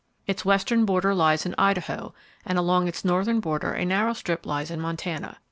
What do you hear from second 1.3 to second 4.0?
in Idaho, and along its northern border a